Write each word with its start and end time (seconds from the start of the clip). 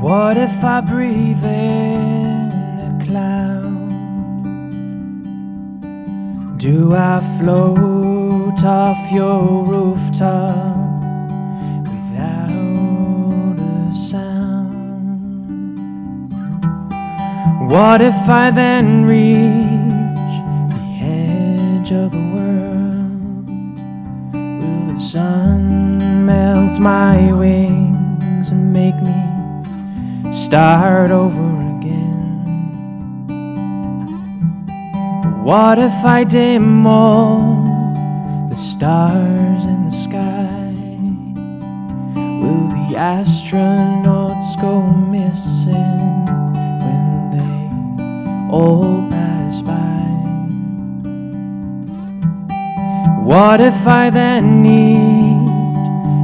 What 0.00 0.38
if 0.38 0.64
I 0.64 0.80
breathe 0.80 1.44
in 1.44 2.50
a 2.88 3.04
cloud? 3.04 3.68
Do 6.56 6.94
I 6.94 7.20
float 7.36 8.64
off 8.64 9.12
your 9.12 9.62
rooftop 9.62 10.64
without 11.84 13.58
a 13.60 13.94
sound? 13.94 15.20
What 17.70 18.00
if 18.00 18.26
I 18.26 18.50
then 18.52 19.04
reach 19.04 20.34
the 20.76 20.82
edge 21.04 21.92
of 21.92 22.12
the 22.12 22.26
world? 22.32 23.46
Will 24.32 24.94
the 24.94 24.98
sun 24.98 26.24
melt 26.24 26.78
my 26.78 27.32
wings 27.32 28.48
and 28.48 28.72
make 28.72 28.96
me 29.02 29.39
start 30.30 31.10
over 31.10 31.76
again? 31.76 32.20
What 35.42 35.78
if 35.78 36.04
I 36.04 36.24
dim 36.24 36.86
all 36.86 37.64
the 38.48 38.56
stars 38.56 39.64
in 39.64 39.84
the 39.84 39.90
sky? 39.90 40.70
Will 42.40 42.68
the 42.68 42.94
astronauts 42.96 44.60
go 44.60 44.80
missing 44.82 46.26
when 46.86 47.30
they 47.34 48.54
all 48.54 49.08
pass 49.10 49.62
by? 49.62 50.00
What 53.24 53.60
if 53.60 53.86
I 53.86 54.10
then 54.10 54.62
need 54.62 55.48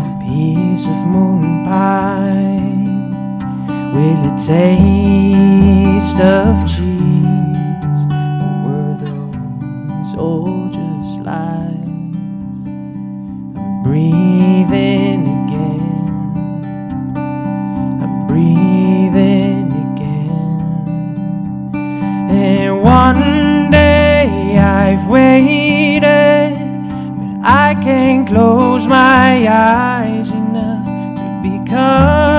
a 0.00 0.18
piece 0.24 0.86
of 0.86 1.06
moon 1.06 1.64
pie? 1.64 2.49
Will 3.92 4.22
it 4.24 4.38
taste 4.38 6.20
of 6.20 6.64
cheese? 6.66 8.00
Or 8.38 8.52
were 8.64 8.94
those 9.02 10.14
all 10.14 10.68
just 10.68 11.20
lies? 11.20 12.56
I'm 13.56 13.82
breathing 13.82 15.22
again. 15.42 16.06
I'm 18.00 18.26
breathing 18.28 19.68
again. 19.86 20.60
And 22.30 22.82
one 22.82 23.70
day 23.72 24.56
I've 24.56 25.08
waited, 25.08 26.54
but 27.18 27.32
I 27.44 27.74
can't 27.82 28.28
close 28.28 28.86
my 28.86 29.48
eyes 29.48 30.30
enough 30.30 30.86
to 31.18 31.24
become 31.42 32.29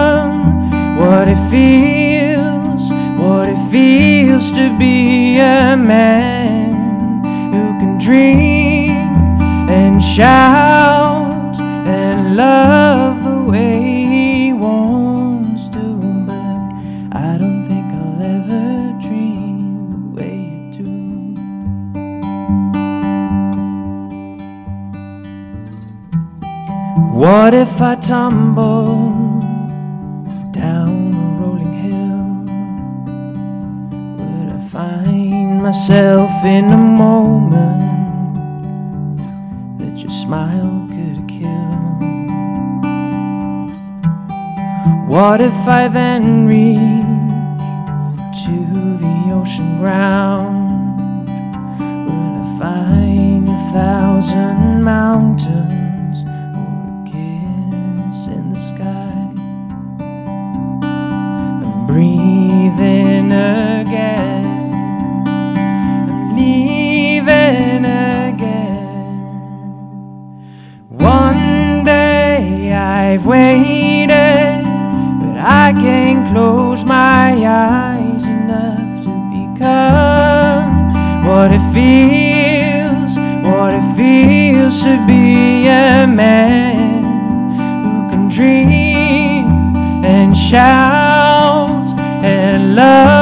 it 1.32 1.50
feels, 1.50 2.92
what 3.18 3.48
it 3.48 3.72
feels 3.72 4.52
to 4.52 4.78
be 4.78 5.38
a 5.38 5.78
man 5.78 7.24
who 7.54 7.80
can 7.80 7.98
dream 7.98 8.92
and 9.70 10.04
shout 10.04 11.58
and 11.88 12.36
love 12.36 13.24
the 13.24 13.40
way 13.50 13.82
he 13.82 14.52
wants 14.52 15.70
to, 15.70 15.80
but 16.28 16.60
I 17.18 17.38
don't 17.40 17.66
think 17.66 17.86
I'll 17.94 18.22
ever 18.22 18.92
dream 19.00 19.92
the 19.94 20.04
way 20.18 20.38
you 20.52 20.72
do. 20.80 20.92
What 27.18 27.54
if 27.54 27.82
I 27.82 27.96
tumble 27.96 29.31
find 34.72 35.62
myself 35.62 36.32
in 36.46 36.72
a 36.72 36.78
moment 36.78 37.92
that 39.78 39.98
your 39.98 40.10
smile 40.10 40.88
could 40.88 41.28
kill? 41.28 41.50
What 45.10 45.42
if 45.42 45.68
I 45.68 45.90
then 45.90 46.48
reach 46.48 46.80
to 48.46 48.56
the 49.04 49.34
ocean 49.34 49.80
ground? 49.80 51.28
Will 52.08 52.42
I 52.42 52.60
find 52.60 53.50
a 53.50 53.60
thousand 53.74 54.84
mountains 54.86 56.24
or 56.56 56.72
a 56.88 57.04
kiss 57.12 58.28
in 58.28 58.52
the 58.52 58.56
sky? 58.56 59.28
I'm 61.62 61.88
breathing 61.88 63.34
again. 63.34 64.21
Leaving 67.22 67.86
again. 67.86 68.48
One 70.90 71.84
day 71.84 72.74
I've 72.74 73.26
waited, 73.26 74.64
but 75.22 75.38
I 75.38 75.74
can't 75.74 76.34
close 76.34 76.84
my 76.84 77.34
eyes 77.46 78.24
enough 78.26 79.04
to 79.06 79.14
become 79.38 80.94
what 81.28 81.52
it 81.52 81.66
feels, 81.74 83.18
what 83.46 83.74
it 83.74 83.96
feels 83.96 84.84
to 84.84 84.98
be 85.06 85.68
a 85.68 86.08
man 86.08 87.04
who 87.84 88.10
can 88.10 88.30
dream 88.30 89.76
and 90.04 90.36
shout 90.36 91.90
and 92.24 92.76
love 92.76 93.21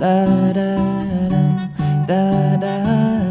da 0.00 0.52
da 0.54 0.76
dum 1.28 1.56
da 2.08 2.56
da 2.56 2.76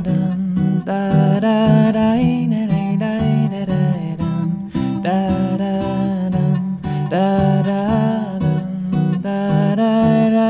dum 0.06 0.84
da 0.85 1.40
da 1.40 1.91
da 1.91 2.13
da 2.13 2.74
da 2.97 3.13
da 3.50 3.66
da 3.66 4.16
dum 4.19 4.69
da 5.02 5.19
da 5.57 5.74
dum 6.30 6.62
da 7.09 7.28
da 7.63 7.81
dum 8.40 9.22
da 9.24 9.75
da 9.75 10.30
da 10.30 10.50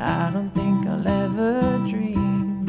I 0.00 0.30
don't 0.32 0.50
think 0.54 0.86
I'll 0.86 1.06
ever 1.06 1.84
dream. 1.86 2.66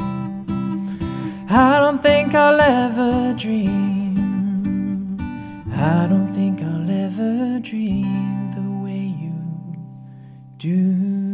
I 1.50 1.80
don't 1.80 2.04
think 2.04 2.36
I'll 2.36 2.60
ever 2.60 3.34
dream. 3.34 5.18
I 5.74 6.06
don't 6.10 6.34
think 6.34 6.62
I'll 6.62 6.90
ever 6.90 7.60
dream 7.60 8.52
the 8.52 8.84
way 8.84 9.06
you 9.24 9.36
do. 10.58 11.29